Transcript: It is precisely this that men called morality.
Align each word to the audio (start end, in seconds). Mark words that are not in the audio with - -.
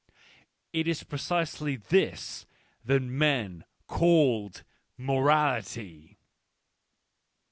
It 0.73 0.87
is 0.87 1.03
precisely 1.03 1.75
this 1.75 2.47
that 2.85 3.03
men 3.03 3.65
called 3.85 4.63
morality. 4.97 6.17